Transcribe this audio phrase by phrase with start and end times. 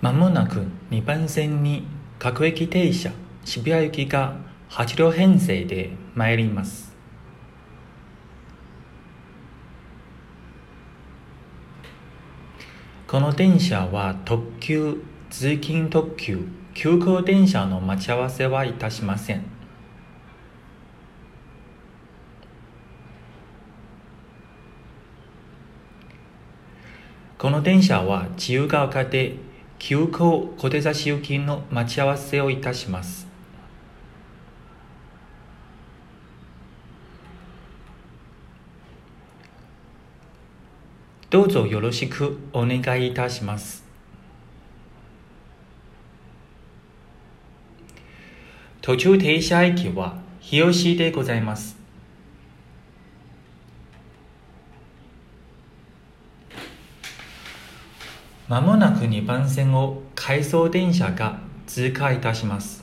[0.00, 1.86] まもなく2番線に
[2.18, 3.10] 各駅停車
[3.44, 4.36] 渋谷行きが
[4.70, 6.96] 8両編成で参ります。
[13.08, 19.44] この電車は特急、通勤特急、急行電車の待ち合わせはいたしません。
[27.38, 29.47] この電車は自由が丘で
[29.78, 33.28] 急行小手差し行きの待ち合わせをいたします。
[41.30, 43.84] どうぞよろしくお願いいたします。
[48.80, 51.77] 途中停車駅は日吉でございます。
[58.48, 62.82] まもなく2番線を回送電車が通過いたします。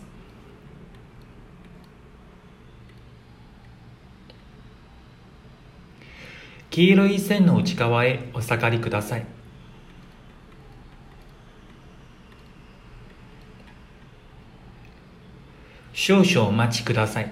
[6.70, 9.26] 黄色い線の内側へお下がりください。
[15.94, 17.32] 少々お待ちください。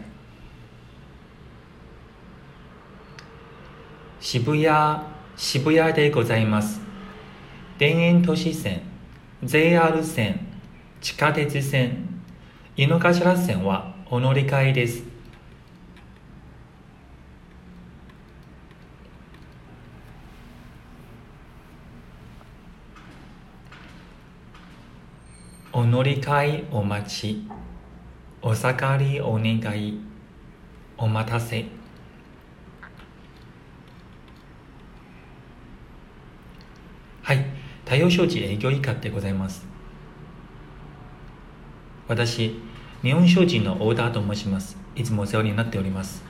[4.19, 5.03] 渋谷、
[5.35, 6.92] 渋谷でございます。
[7.83, 8.81] 田園都市線、
[9.43, 10.39] JR 線、
[11.01, 12.23] 地下鉄線、
[12.77, 15.03] 井の頭線はお乗り換えです。
[25.73, 27.45] お乗り換えお待ち、
[28.41, 29.99] お下がりお願い、
[30.97, 31.65] お待たせ。
[37.23, 37.52] はい、
[37.93, 39.63] 太陽商事営業以下でございます。
[42.07, 42.59] 私、
[43.03, 44.77] 日本商事のオーダーと申します。
[44.95, 46.23] いつもお世話になっております。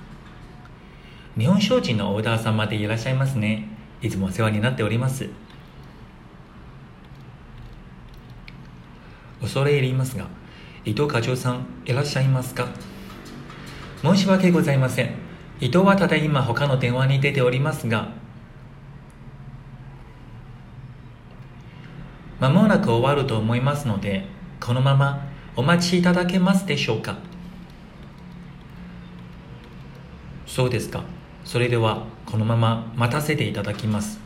[1.38, 3.70] 日本商事のオーダー様でいらっしゃいますね。
[4.02, 5.30] いつもお世話になっております。
[9.40, 10.28] 恐れ入りますが、
[10.84, 12.68] 伊藤課長さんいらっしゃいますか？
[14.02, 15.12] 申し訳ございません。
[15.62, 18.10] 伊藤はただいま他の電話に出ておりますが、
[22.52, 24.26] まもなく終わると思いますので、
[24.60, 27.16] このままお待ちいただけますでしょうか？
[30.46, 31.04] そうですか。
[31.46, 34.20] それでは、このまま待たせていただきます。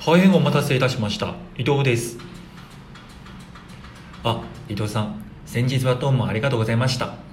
[0.00, 1.34] はい、お待たせいたしました。
[1.56, 2.18] 伊藤です。
[4.22, 7.25] あ、伊藤さん、先日はどうもありがとうございました。